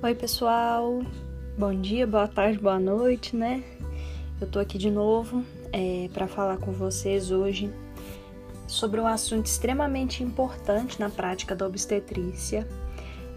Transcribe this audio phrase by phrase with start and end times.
[0.00, 1.02] Oi, pessoal.
[1.58, 3.64] Bom dia, boa tarde, boa noite, né?
[4.40, 7.68] Eu tô aqui de novo é, para falar com vocês hoje
[8.68, 12.64] sobre um assunto extremamente importante na prática da obstetrícia,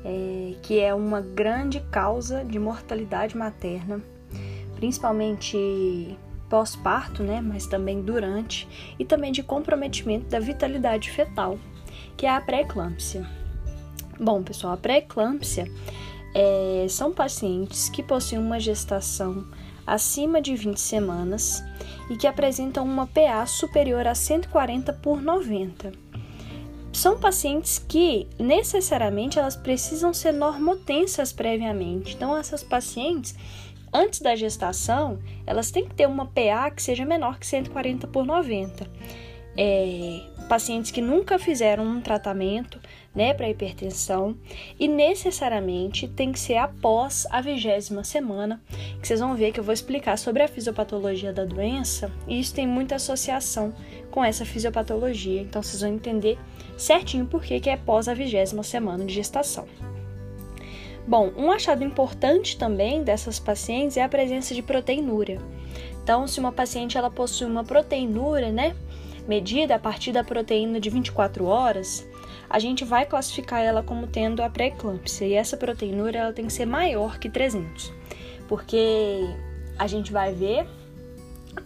[0.06, 4.00] é, que é uma grande causa de mortalidade materna,
[4.76, 6.16] principalmente
[6.48, 7.42] pós-parto, né?
[7.42, 8.68] Mas também durante
[9.00, 11.58] e também de comprometimento da vitalidade fetal,
[12.16, 13.28] que é a pré-eclâmpsia.
[14.20, 15.66] Bom, pessoal, a pré-eclâmpsia
[16.34, 19.46] é, são pacientes que possuem uma gestação
[19.86, 21.64] acima de 20 semanas
[22.10, 25.92] e que apresentam uma PA superior a 140 por 90.
[26.94, 32.16] São pacientes que necessariamente elas precisam ser normotensas previamente.
[32.16, 33.36] Então essas pacientes
[33.94, 38.26] antes da gestação, elas têm que ter uma PA que seja menor que 140 por
[38.26, 38.88] 90.
[39.58, 42.80] É, pacientes que nunca fizeram um tratamento
[43.14, 44.38] né, para hipertensão
[44.80, 48.62] e necessariamente tem que ser após a vigésima semana,
[49.02, 52.54] que vocês vão ver que eu vou explicar sobre a fisiopatologia da doença e isso
[52.54, 53.74] tem muita associação
[54.10, 56.38] com essa fisiopatologia, então vocês vão entender
[56.78, 59.68] certinho por que, que é após a vigésima semana de gestação.
[61.08, 65.42] Bom, um achado importante também dessas pacientes é a presença de proteinúria.
[66.04, 68.76] Então, se uma paciente ela possui uma proteinúria, né,
[69.28, 72.08] medida a partir da proteína de 24 horas,
[72.52, 76.54] a gente vai classificar ela como tendo a pré-eclâmpsia e essa proteinúria ela tem que
[76.54, 77.94] ser maior que 300,
[78.48, 79.22] porque
[79.80, 80.68] a gente vai ver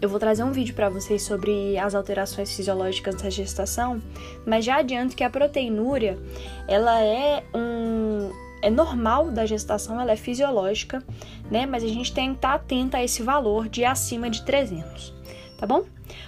[0.00, 4.02] eu vou trazer um vídeo para vocês sobre as alterações fisiológicas da gestação,
[4.44, 6.18] mas já adianto que a proteinúria,
[6.66, 8.30] ela é um
[8.62, 11.04] é normal da gestação, ela é fisiológica,
[11.50, 11.66] né?
[11.66, 15.14] Mas a gente tem que estar atenta a esse valor de acima de 300,
[15.58, 15.84] tá bom?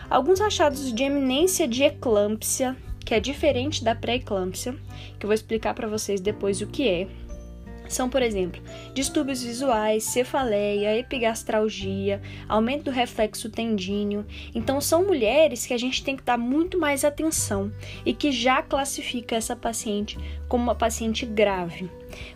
[0.09, 2.77] Alguns achados de eminência de eclâmpsia
[3.09, 4.75] que é diferente da pré-eclâmpsia,
[5.19, 7.09] que eu vou explicar para vocês depois o que é.
[7.89, 8.61] São, por exemplo,
[8.93, 14.27] distúrbios visuais, cefaleia, epigastralgia, aumento do reflexo tendíneo.
[14.55, 17.73] Então, são mulheres que a gente tem que dar muito mais atenção
[18.05, 21.91] e que já classifica essa paciente como uma paciente grave.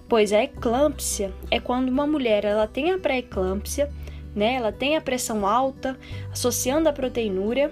[0.08, 3.90] Pois a eclâmpsia é quando uma mulher ela tem a pré-eclâmpsia,
[4.34, 4.54] né?
[4.54, 5.98] Ela tem a pressão alta,
[6.32, 7.70] associando a proteinúria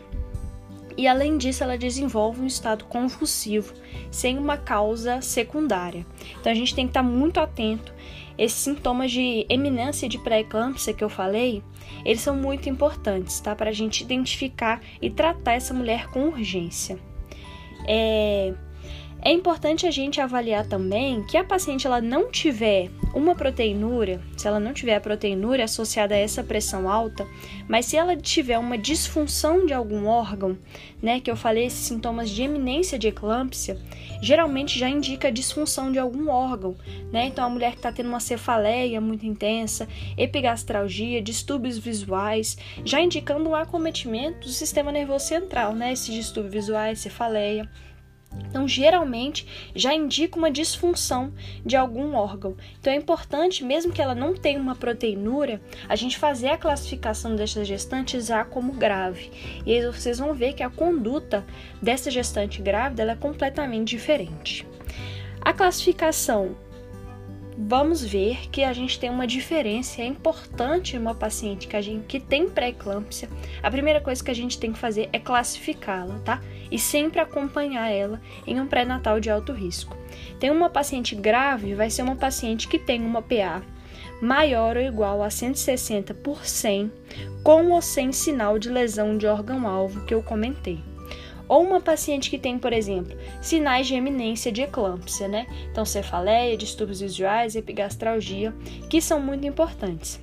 [0.96, 3.74] e além disso ela desenvolve um estado convulsivo
[4.10, 6.06] sem uma causa secundária.
[6.38, 7.92] Então a gente tem que estar muito atento.
[8.36, 11.62] Esses sintomas de eminência de pré-eclâmpsia que eu falei,
[12.04, 13.54] eles são muito importantes, tá?
[13.54, 16.98] Para a gente identificar e tratar essa mulher com urgência.
[17.86, 18.54] É,
[19.22, 24.46] é importante a gente avaliar também que a paciente ela não tiver uma proteinúria, se
[24.46, 27.26] ela não tiver a proteinúria associada a essa pressão alta,
[27.68, 30.56] mas se ela tiver uma disfunção de algum órgão,
[31.02, 33.78] né, que eu falei esses sintomas de eminência de eclâmpsia,
[34.22, 36.76] geralmente já indica disfunção de algum órgão,
[37.10, 37.26] né?
[37.26, 43.48] Então a mulher que está tendo uma cefaleia muito intensa, epigastralgia, distúrbios visuais, já indicando
[43.48, 45.92] um acometimento do sistema nervoso central, né?
[45.92, 47.68] Esses distúrbios visuais, cefaleia.
[48.48, 51.32] Então, geralmente, já indica uma disfunção
[51.64, 52.56] de algum órgão.
[52.80, 57.36] Então, é importante, mesmo que ela não tenha uma proteinúria, a gente fazer a classificação
[57.36, 59.30] dessa gestante já como grave.
[59.64, 61.44] E aí vocês vão ver que a conduta
[61.80, 64.66] dessa gestante grávida é completamente diferente.
[65.40, 66.56] A classificação
[67.66, 70.02] vamos ver que a gente tem uma diferença.
[70.02, 73.28] Importante uma paciente que, a gente, que tem pré-eclâmpsia,
[73.62, 76.40] a primeira coisa que a gente tem que fazer é classificá-la, tá?
[76.70, 79.96] E sempre acompanhar ela em um pré-natal de alto risco.
[80.38, 83.62] Tem uma paciente grave, vai ser uma paciente que tem uma PA
[84.22, 86.92] maior ou igual a 160 por 100,
[87.42, 90.89] com ou sem sinal de lesão de órgão-alvo que eu comentei
[91.50, 95.48] ou uma paciente que tem, por exemplo, sinais de eminência de eclâmpsia, né?
[95.68, 98.54] Então, cefaleia, distúrbios visuais, epigastralgia,
[98.88, 100.20] que são muito importantes.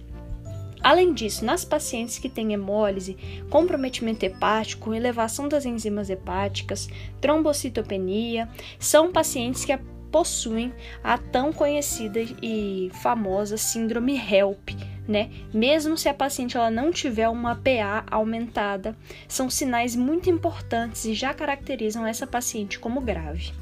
[0.82, 3.18] Além disso, nas pacientes que têm hemólise,
[3.50, 6.88] comprometimento hepático, elevação das enzimas hepáticas,
[7.20, 8.48] trombocitopenia,
[8.80, 9.78] são pacientes que
[10.10, 10.72] possuem
[11.04, 14.70] a tão conhecida e famosa síndrome HELP,
[15.08, 15.32] né?
[15.54, 18.96] Mesmo se a paciente ela não tiver uma PA aumentada,
[19.28, 23.54] são sinais muito importantes e já caracterizam essa paciente como grave.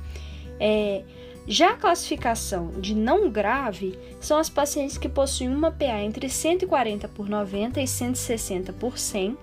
[0.60, 1.04] É,
[1.48, 7.08] já a classificação de não grave são as pacientes que possuem uma PA entre 140
[7.10, 9.38] por 90 e 160 por 100,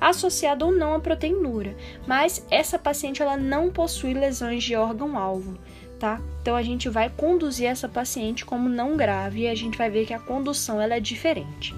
[0.00, 1.76] associada ou não à proteinúria,
[2.06, 5.58] mas essa paciente ela não possui lesões de órgão-alvo
[5.98, 6.20] tá?
[6.40, 10.06] Então a gente vai conduzir essa paciente como não grave e a gente vai ver
[10.06, 11.74] que a condução ela é diferente.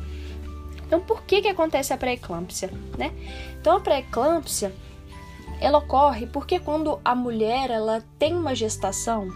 [0.86, 3.12] Então por que que acontece a pré-eclâmpsia, né?
[3.60, 4.72] Então a pré-eclâmpsia
[5.60, 9.28] ela ocorre porque quando a mulher ela tem uma gestação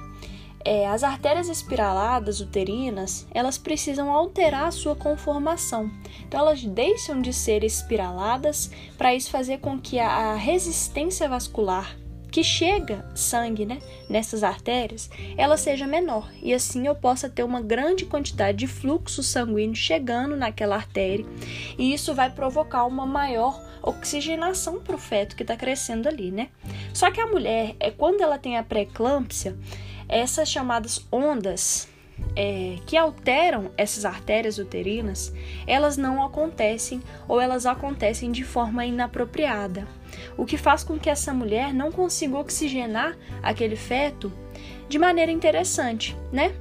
[0.64, 5.90] é, as artérias espiraladas uterinas, elas precisam alterar a sua conformação.
[6.26, 11.94] Então, elas deixam de ser espiraladas para isso fazer com que a resistência vascular
[12.34, 13.78] que chega sangue né,
[14.08, 16.28] nessas artérias, ela seja menor.
[16.42, 21.24] E assim eu possa ter uma grande quantidade de fluxo sanguíneo chegando naquela artéria.
[21.78, 26.48] E isso vai provocar uma maior oxigenação para o feto que está crescendo ali, né?
[26.92, 29.56] Só que a mulher, é quando ela tem a pré-eclâmpsia,
[30.08, 31.86] essas chamadas ondas
[32.34, 35.32] é, que alteram essas artérias uterinas,
[35.68, 39.86] elas não acontecem ou elas acontecem de forma inapropriada,
[40.36, 44.32] o que faz com que essa mulher não consiga oxigenar aquele feto
[44.88, 46.54] de maneira interessante, né?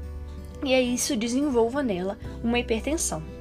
[0.63, 3.32] E aí isso desenvolva nela uma hipertensão.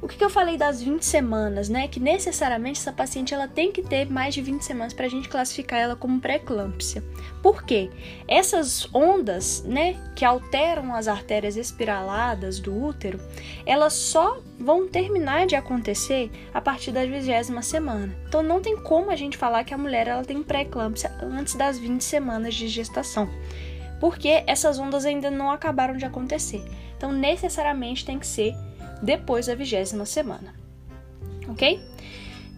[0.00, 1.88] O que, que, eu falei das 20 semanas, né?
[1.88, 5.28] Que necessariamente essa paciente ela tem que ter mais de 20 semanas para a gente
[5.28, 7.02] classificar ela como pré-eclâmpsia.
[7.42, 7.90] Por quê?
[8.28, 13.20] Essas ondas, né, que alteram as artérias espiraladas do útero,
[13.66, 18.14] elas só vão terminar de acontecer a partir da vigésima semana.
[18.28, 21.76] Então não tem como a gente falar que a mulher ela tem pré-eclâmpsia antes das
[21.76, 23.28] 20 semanas de gestação.
[24.00, 26.62] Porque essas ondas ainda não acabaram de acontecer.
[26.96, 28.54] Então necessariamente tem que ser
[29.02, 30.54] depois da vigésima semana.
[31.48, 31.80] Ok?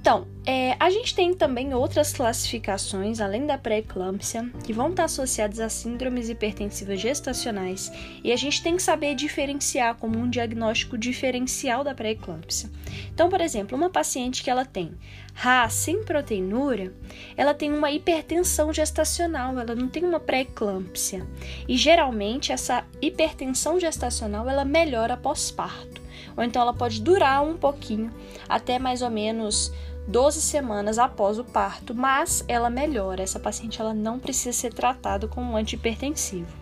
[0.01, 5.61] Então, é, a gente tem também outras classificações, além da pré-eclâmpsia, que vão estar associadas
[5.61, 7.93] a síndromes hipertensivas gestacionais,
[8.25, 12.71] e a gente tem que saber diferenciar como um diagnóstico diferencial da pré-eclâmpsia.
[13.13, 14.95] Então, por exemplo, uma paciente que ela tem
[15.35, 16.95] RA sem proteinúria,
[17.37, 21.27] ela tem uma hipertensão gestacional, ela não tem uma pré-eclâmpsia.
[21.69, 26.00] E geralmente essa hipertensão gestacional ela melhora pós-parto
[26.37, 28.11] ou então ela pode durar um pouquinho,
[28.49, 29.73] até mais ou menos
[30.06, 33.23] 12 semanas após o parto, mas ela melhora.
[33.23, 36.61] Essa paciente ela não precisa ser tratada com um antihipertensivo.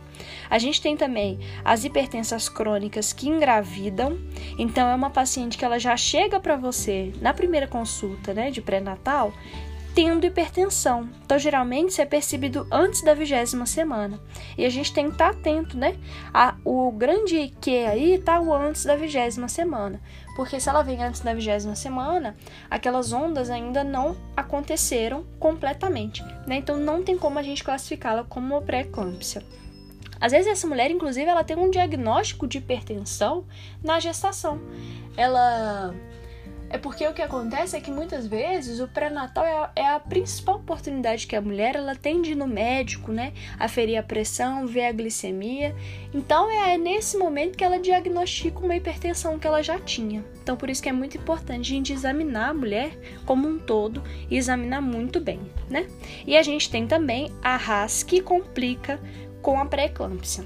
[0.50, 4.18] A gente tem também as hipertensas crônicas que engravidam.
[4.58, 8.60] Então é uma paciente que ela já chega para você na primeira consulta, né, de
[8.60, 9.32] pré-natal,
[9.98, 11.10] tendo hipertensão.
[11.24, 14.20] Então, geralmente, isso é percebido antes da vigésima semana.
[14.56, 15.96] E a gente tem que estar atento, né?
[16.32, 20.00] A, o grande que aí está o antes da vigésima semana.
[20.36, 22.36] Porque se ela vem antes da vigésima semana,
[22.70, 26.58] aquelas ondas ainda não aconteceram completamente, né?
[26.58, 29.42] Então, não tem como a gente classificá-la como pré-eclâmpsia.
[30.20, 33.44] Às vezes essa mulher, inclusive, ela tem um diagnóstico de hipertensão
[33.82, 34.60] na gestação.
[35.16, 35.92] Ela
[36.70, 40.00] é porque o que acontece é que muitas vezes o pré-natal é, a, é a
[40.00, 43.32] principal oportunidade que a mulher ela tem de ir no médico, né?
[43.58, 45.74] Aferir a pressão, ver a glicemia.
[46.12, 50.24] Então é nesse momento que ela diagnostica uma hipertensão que ela já tinha.
[50.42, 54.02] Então por isso que é muito importante a gente examinar a mulher como um todo
[54.30, 55.40] e examinar muito bem,
[55.70, 55.88] né?
[56.26, 59.00] E a gente tem também a RAS que complica
[59.40, 60.44] com a pré-eclâmpsia.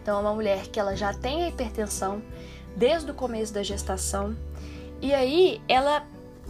[0.00, 2.22] Então é uma mulher que ela já tem a hipertensão
[2.76, 4.36] desde o começo da gestação
[5.04, 6.02] e aí ela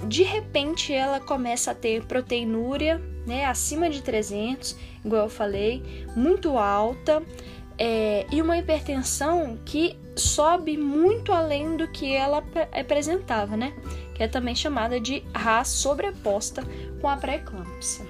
[0.06, 5.82] de repente ela começa a ter proteinúria, né, acima de 300, igual eu falei,
[6.14, 7.20] muito alta,
[7.76, 13.74] é, e uma hipertensão que sobe muito além do que ela apresentava, né,
[14.14, 16.62] que é também chamada de RAS sobreposta
[17.00, 18.06] com a pré-eclâmpsia.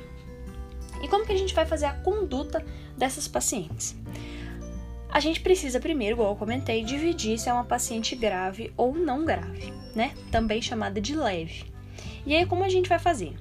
[1.03, 2.63] E como que a gente vai fazer a conduta
[2.97, 3.97] dessas pacientes?
[5.09, 9.25] A gente precisa primeiro, igual eu comentei, dividir se é uma paciente grave ou não
[9.25, 10.15] grave, né?
[10.31, 11.65] Também chamada de leve.
[12.27, 13.35] E aí, como a gente vai fazer?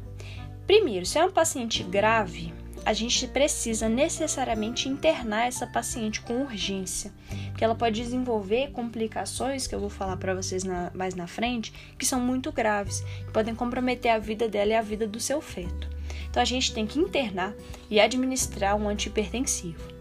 [0.65, 2.53] Primeiro, se é uma paciente grave,
[2.86, 7.13] a gente precisa necessariamente internar essa paciente com urgência,
[7.50, 11.74] porque ela pode desenvolver complicações que eu vou falar para vocês na, mais na frente,
[11.98, 15.41] que são muito graves, que podem comprometer a vida dela e a vida do seu
[15.41, 15.89] feto.
[16.29, 17.53] Então a gente tem que internar
[17.89, 19.92] e administrar um antihipertensivo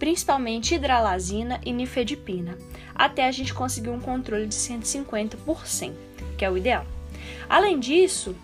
[0.00, 2.58] principalmente hidralazina e nifedipina,
[2.94, 5.94] até a gente conseguir um controle de 150 por 100,
[6.38, 6.86] que é o ideal.
[7.48, 8.34] Além disso,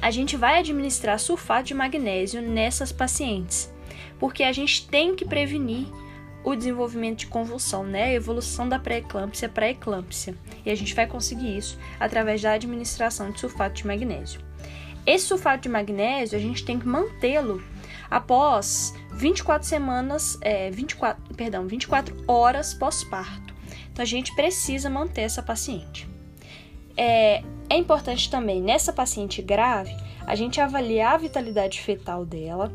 [0.00, 3.70] a gente vai administrar sulfato de magnésio nessas pacientes,
[4.18, 5.86] porque a gente tem que prevenir
[6.42, 8.04] o desenvolvimento de convulsão, né?
[8.04, 10.34] A evolução da pré-eclâmpsia para eclâmpsia.
[10.64, 14.40] E a gente vai conseguir isso através da administração de sulfato de magnésio.
[15.06, 17.62] Esse sulfato de magnésio, a gente tem que mantê-lo
[18.12, 23.54] após 24 semanas, é, 24, perdão, 24 horas pós-parto.
[23.90, 26.06] Então a gente precisa manter essa paciente.
[26.94, 32.70] É, é importante também nessa paciente grave a gente avaliar a vitalidade fetal dela,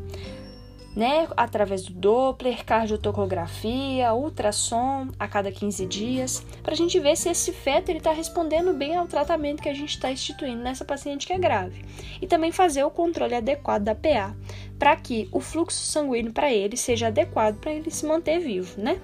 [0.96, 7.28] né, através do Doppler, cardiotocografia, ultrassom a cada 15 dias, para a gente ver se
[7.28, 11.32] esse feto está respondendo bem ao tratamento que a gente está instituindo nessa paciente que
[11.32, 11.84] é grave.
[12.20, 14.34] E também fazer o controle adequado da PA,
[14.78, 19.00] para que o fluxo sanguíneo para ele seja adequado para ele se manter vivo, né?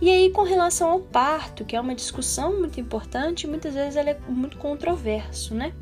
[0.00, 4.10] E aí, com relação ao parto, que é uma discussão muito importante, muitas vezes ela
[4.10, 5.72] é muito controverso, né?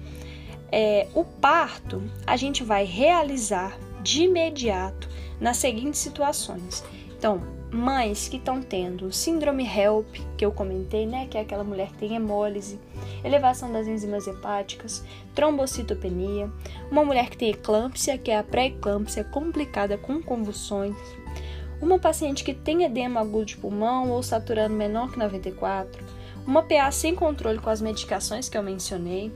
[0.71, 5.09] É, o parto a gente vai realizar de imediato
[5.40, 6.85] nas seguintes situações.
[7.16, 7.40] Então,
[7.74, 11.98] mães que estão tendo síndrome HELP, que eu comentei, né, que é aquela mulher que
[11.98, 12.78] tem hemólise,
[13.24, 15.04] elevação das enzimas hepáticas,
[15.34, 16.50] trombocitopenia,
[16.90, 20.96] uma mulher que tem eclâmpsia, que é a pré-eclâmpsia complicada com convulsões,
[21.82, 26.04] uma paciente que tem edema agudo de pulmão ou saturando menor que 94,
[26.46, 29.32] uma PA sem controle com as medicações que eu mencionei,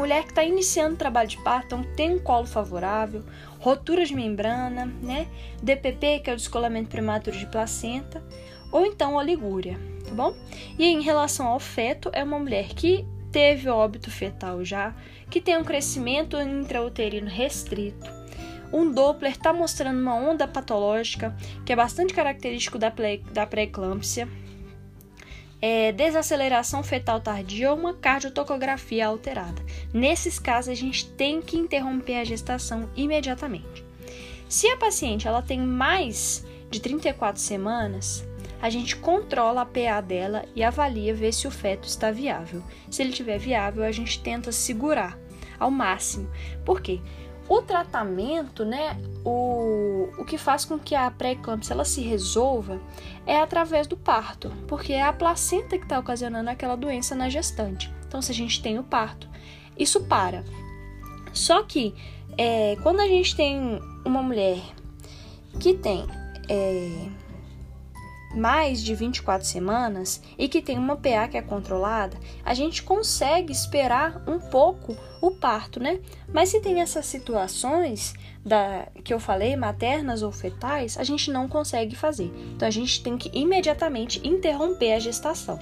[0.00, 3.22] mulher que está iniciando o trabalho de parto, então tem um colo favorável,
[3.58, 5.26] rotura de membrana, né?
[5.62, 8.24] DPP, que é o descolamento prematuro de placenta,
[8.72, 9.78] ou então oligúria,
[10.08, 10.34] tá bom?
[10.78, 14.94] E em relação ao feto, é uma mulher que teve óbito fetal já,
[15.28, 18.10] que tem um crescimento intrauterino restrito.
[18.72, 24.26] Um Doppler está mostrando uma onda patológica que é bastante característico da pré-eclâmpsia,
[25.60, 29.62] é, desaceleração fetal tardia ou uma cardiotocografia alterada.
[29.92, 33.84] Nesses casos, a gente tem que interromper a gestação imediatamente.
[34.48, 38.24] Se a paciente ela tem mais de 34 semanas,
[38.60, 42.62] a gente controla a PA dela e avalia ver se o feto está viável.
[42.90, 45.18] Se ele estiver viável, a gente tenta segurar
[45.58, 46.28] ao máximo.
[46.64, 47.00] Por quê?
[47.50, 52.80] O tratamento, né, o, o que faz com que a pré-eclâmpsia ela se resolva
[53.26, 57.92] é através do parto, porque é a placenta que está ocasionando aquela doença na gestante.
[58.06, 59.28] Então, se a gente tem o parto,
[59.76, 60.44] isso para.
[61.32, 61.92] Só que
[62.38, 64.62] é, quando a gente tem uma mulher
[65.58, 66.06] que tem
[66.48, 67.08] é,
[68.34, 73.52] mais de 24 semanas e que tem uma PA que é controlada, a gente consegue
[73.52, 76.00] esperar um pouco o parto, né?
[76.32, 81.48] Mas se tem essas situações da que eu falei, maternas ou fetais, a gente não
[81.48, 82.32] consegue fazer.
[82.54, 85.58] Então a gente tem que imediatamente interromper a gestação.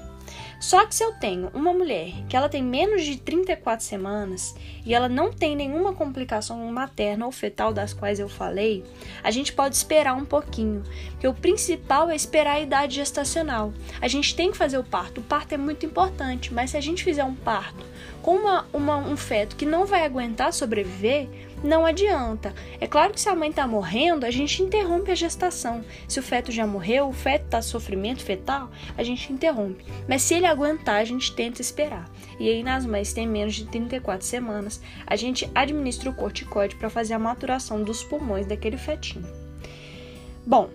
[0.59, 4.53] Só que se eu tenho uma mulher que ela tem menos de 34 semanas
[4.85, 8.83] e ela não tem nenhuma complicação materna ou fetal das quais eu falei,
[9.23, 13.73] a gente pode esperar um pouquinho, porque o principal é esperar a idade gestacional.
[14.01, 15.21] A gente tem que fazer o parto.
[15.21, 17.85] O parto é muito importante, mas se a gente fizer um parto
[18.21, 21.27] com uma, uma, um feto que não vai aguentar sobreviver,
[21.63, 22.53] não adianta.
[22.79, 25.83] É claro que se a mãe está morrendo, a gente interrompe a gestação.
[26.07, 29.83] Se o feto já morreu, o feto está sofrimento fetal, a gente interrompe.
[30.07, 32.09] Mas se ele aguentar, a gente tenta esperar.
[32.39, 36.89] E aí, nas mães têm menos de 34 semanas, a gente administra o corticóide para
[36.89, 39.27] fazer a maturação dos pulmões daquele fetinho.
[40.45, 40.69] Bom,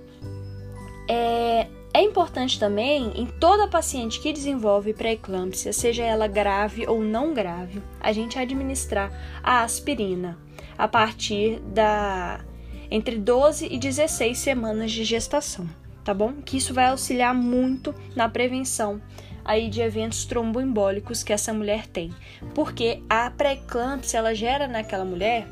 [1.08, 7.32] é, é importante também, em toda paciente que desenvolve pré-eclâmpsia, seja ela grave ou não
[7.32, 10.36] grave, a gente administrar a aspirina
[10.76, 12.40] a partir da
[12.90, 15.68] entre 12 e 16 semanas de gestação,
[16.04, 16.34] tá bom?
[16.44, 19.00] Que isso vai auxiliar muito na prevenção
[19.44, 22.12] aí de eventos tromboembólicos que essa mulher tem,
[22.56, 25.46] porque a pré-eclâmpsia ela gera naquela mulher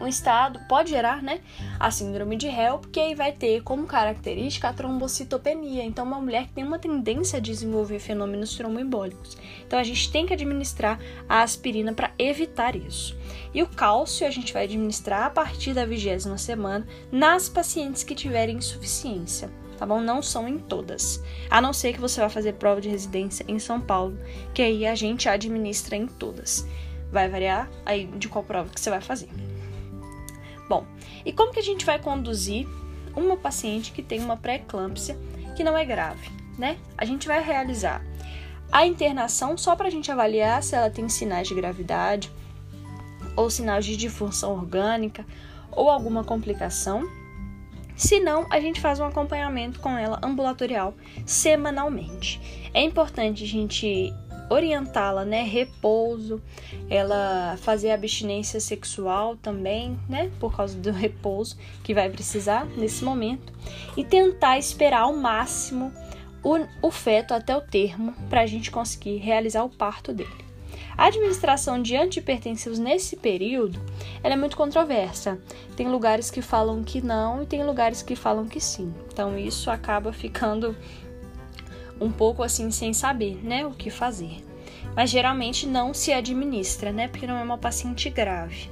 [0.00, 1.40] um estado pode gerar, né,
[1.78, 5.84] a síndrome de HELP, que aí vai ter como característica a trombocitopenia.
[5.84, 9.36] Então, uma mulher que tem uma tendência a desenvolver fenômenos tromboembólicos.
[9.66, 10.98] Então, a gente tem que administrar
[11.28, 13.16] a aspirina para evitar isso.
[13.52, 18.14] E o cálcio a gente vai administrar a partir da vigésima semana nas pacientes que
[18.14, 19.50] tiverem insuficiência.
[19.78, 20.00] Tá bom?
[20.00, 21.22] Não são em todas.
[21.50, 24.18] A não ser que você vá fazer prova de residência em São Paulo,
[24.54, 26.66] que aí a gente administra em todas.
[27.12, 29.28] Vai variar aí de qual prova que você vai fazer.
[30.68, 30.84] Bom,
[31.24, 32.66] e como que a gente vai conduzir
[33.14, 35.18] uma paciente que tem uma pré-eclâmpsia
[35.56, 36.78] que não é grave, né?
[36.98, 38.04] A gente vai realizar
[38.70, 42.30] a internação só para a gente avaliar se ela tem sinais de gravidade
[43.36, 45.24] ou sinais de disfunção orgânica
[45.70, 47.08] ou alguma complicação.
[47.96, 50.94] Se não, a gente faz um acompanhamento com ela ambulatorial
[51.24, 52.68] semanalmente.
[52.74, 54.12] É importante a gente
[54.48, 56.40] orientá-la, né, repouso,
[56.88, 63.52] ela fazer abstinência sexual também, né, por causa do repouso que vai precisar nesse momento
[63.96, 65.92] e tentar esperar ao máximo
[66.42, 70.46] o, o feto até o termo para a gente conseguir realizar o parto dele.
[70.96, 73.78] A administração de antihipertensivos nesse período
[74.22, 75.38] é muito controversa.
[75.76, 78.94] Tem lugares que falam que não e tem lugares que falam que sim.
[79.12, 80.74] Então isso acaba ficando
[82.00, 84.44] um pouco assim sem saber, né, o que fazer.
[84.94, 88.70] Mas geralmente não se administra, né, porque não é uma paciente grave.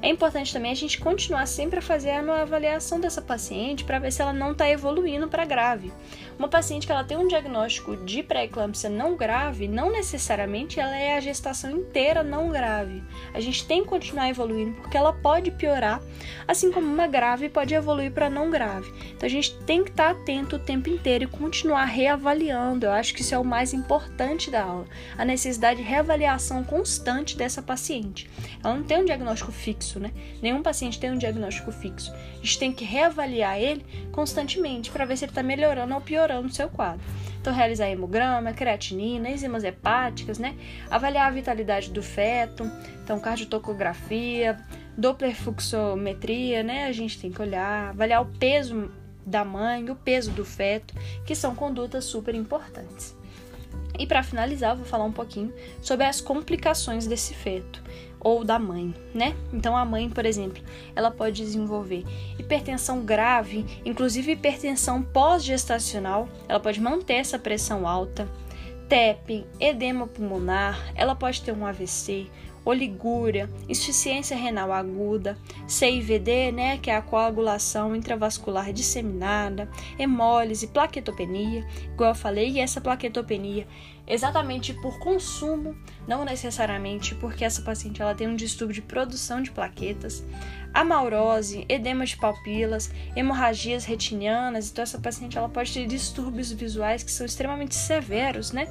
[0.00, 4.12] É importante também a gente continuar sempre a fazer a avaliação dessa paciente para ver
[4.12, 5.92] se ela não está evoluindo para grave.
[6.38, 11.16] Uma paciente que ela tem um diagnóstico de pré-eclâmpsia não grave, não necessariamente ela é
[11.16, 13.02] a gestação inteira não grave.
[13.34, 16.00] A gente tem que continuar evoluindo porque ela pode piorar,
[16.46, 18.88] assim como uma grave pode evoluir para não grave.
[19.16, 22.86] Então a gente tem que estar tá atento o tempo inteiro e continuar reavaliando.
[22.86, 24.86] Eu acho que isso é o mais importante da aula.
[25.16, 28.30] A necessidade de reavaliação constante dessa paciente.
[28.62, 30.12] Ela não tem um diagnóstico fixo, né?
[30.40, 32.12] Nenhum paciente tem um diagnóstico fixo.
[32.12, 36.27] A gente tem que reavaliar ele constantemente para ver se ele está melhorando ou piorando
[36.36, 37.04] o seu quadro.
[37.40, 40.54] Então, realizar hemograma, creatinina, enzimas hepáticas, né?
[40.90, 42.70] Avaliar a vitalidade do feto,
[43.02, 44.58] então, cardiotocografia,
[44.96, 46.86] doppler fluxometria, né?
[46.86, 48.90] A gente tem que olhar, avaliar o peso
[49.24, 50.94] da mãe, o peso do feto,
[51.24, 53.16] que são condutas super importantes.
[53.98, 57.82] E para finalizar, vou falar um pouquinho sobre as complicações desse feto
[58.20, 59.34] ou da mãe, né?
[59.52, 60.62] Então a mãe, por exemplo,
[60.94, 62.04] ela pode desenvolver
[62.38, 68.28] hipertensão grave, inclusive hipertensão pós-gestacional, ela pode manter essa pressão alta,
[68.88, 72.26] TEP, edema pulmonar, ela pode ter um AVC,
[72.70, 82.10] oligúria, insuficiência renal aguda, CIVD, né, que é a coagulação intravascular disseminada, hemólise, plaquetopenia, igual
[82.10, 83.66] eu falei, e essa plaquetopenia
[84.08, 89.50] exatamente por consumo, não necessariamente porque essa paciente ela tem um distúrbio de produção de
[89.50, 90.24] plaquetas,
[90.72, 97.10] amaurose, edema de papilas, hemorragias retinianas, então essa paciente ela pode ter distúrbios visuais que
[97.10, 98.66] são extremamente severos, né?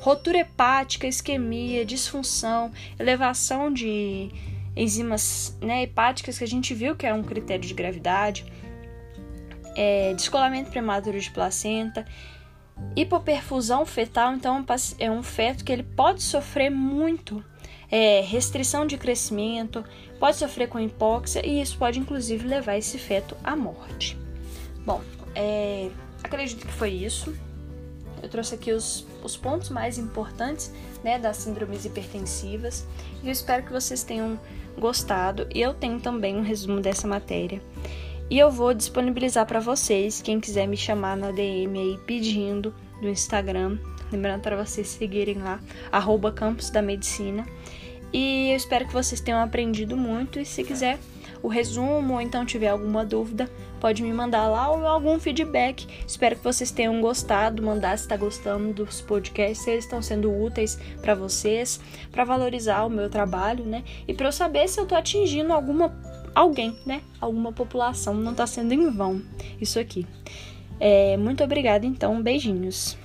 [0.00, 4.30] Rotura hepática, isquemia, disfunção, elevação de
[4.74, 8.46] enzimas né, hepáticas que a gente viu que é um critério de gravidade,
[9.76, 12.06] é, descolamento prematuro de placenta,
[12.96, 14.64] Hipoperfusão fetal, então,
[14.98, 17.44] é um feto que ele pode sofrer muito
[17.90, 19.84] é, restrição de crescimento,
[20.18, 24.18] pode sofrer com hipóxia e isso pode inclusive levar esse feto à morte.
[24.84, 25.00] Bom,
[25.34, 25.90] é,
[26.22, 27.34] acredito que foi isso.
[28.22, 30.72] Eu trouxe aqui os, os pontos mais importantes
[31.04, 32.84] né, das síndromes hipertensivas
[33.22, 34.38] e eu espero que vocês tenham
[34.76, 35.46] gostado.
[35.54, 37.60] E eu tenho também um resumo dessa matéria.
[38.30, 43.08] E eu vou disponibilizar para vocês, quem quiser me chamar na DM aí pedindo do
[43.08, 43.78] Instagram.
[44.12, 45.58] Lembrando para vocês seguirem lá,
[45.90, 46.34] arroba
[46.70, 47.46] da Medicina.
[48.12, 50.38] E eu espero que vocês tenham aprendido muito.
[50.38, 50.98] E se quiser
[51.42, 55.86] o resumo ou então tiver alguma dúvida, pode me mandar lá ou algum feedback.
[56.06, 60.30] Espero que vocês tenham gostado, mandar se está gostando dos podcasts, se eles estão sendo
[60.30, 61.80] úteis para vocês,
[62.12, 63.84] para valorizar o meu trabalho, né?
[64.06, 65.88] E para eu saber se eu estou atingindo alguma
[66.34, 67.02] alguém, né?
[67.20, 69.22] Alguma população, não está sendo em vão
[69.60, 70.06] isso aqui.
[70.80, 72.96] É, muito obrigada, então, beijinhos.